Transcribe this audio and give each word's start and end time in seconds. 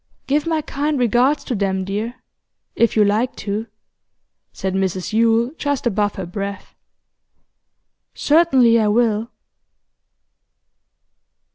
'Give 0.25 0.47
my 0.47 0.61
kind 0.63 0.97
regards 0.97 1.43
to 1.43 1.53
them, 1.53 1.85
dear 1.85 2.15
if 2.75 2.95
you 2.95 3.05
like 3.05 3.35
to,' 3.35 3.67
said 4.51 4.73
Mrs 4.73 5.13
Yule 5.13 5.51
just 5.59 5.85
above 5.85 6.15
her 6.15 6.25
breath. 6.25 6.73
'Certainly 8.15 8.79
I 8.79 8.87
will. 8.87 9.29